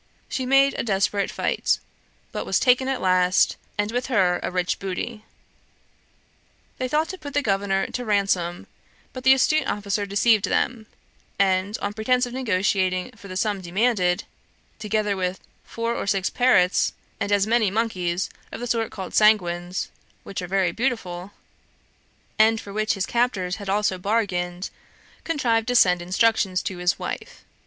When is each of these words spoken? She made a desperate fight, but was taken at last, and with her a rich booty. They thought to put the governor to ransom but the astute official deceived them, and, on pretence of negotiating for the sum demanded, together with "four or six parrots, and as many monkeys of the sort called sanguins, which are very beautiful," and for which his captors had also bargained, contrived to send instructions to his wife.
She 0.27 0.47
made 0.47 0.73
a 0.73 0.83
desperate 0.83 1.29
fight, 1.29 1.77
but 2.31 2.43
was 2.43 2.59
taken 2.59 2.87
at 2.87 3.01
last, 3.03 3.55
and 3.77 3.91
with 3.91 4.07
her 4.07 4.39
a 4.41 4.49
rich 4.49 4.79
booty. 4.79 5.23
They 6.79 6.87
thought 6.87 7.07
to 7.09 7.19
put 7.19 7.35
the 7.35 7.43
governor 7.43 7.85
to 7.85 8.03
ransom 8.03 8.65
but 9.13 9.23
the 9.23 9.33
astute 9.33 9.61
official 9.67 10.07
deceived 10.07 10.45
them, 10.45 10.87
and, 11.37 11.77
on 11.83 11.93
pretence 11.93 12.25
of 12.25 12.33
negotiating 12.33 13.11
for 13.11 13.27
the 13.27 13.37
sum 13.37 13.61
demanded, 13.61 14.23
together 14.79 15.15
with 15.15 15.39
"four 15.63 15.93
or 15.95 16.07
six 16.07 16.31
parrots, 16.31 16.93
and 17.19 17.31
as 17.31 17.45
many 17.45 17.69
monkeys 17.69 18.27
of 18.51 18.59
the 18.59 18.65
sort 18.65 18.89
called 18.89 19.13
sanguins, 19.13 19.89
which 20.23 20.41
are 20.41 20.47
very 20.47 20.71
beautiful," 20.71 21.29
and 22.39 22.59
for 22.59 22.73
which 22.73 22.95
his 22.95 23.05
captors 23.05 23.57
had 23.57 23.69
also 23.69 23.99
bargained, 23.99 24.71
contrived 25.23 25.67
to 25.67 25.75
send 25.75 26.01
instructions 26.01 26.63
to 26.63 26.79
his 26.79 26.97
wife. 26.97 27.45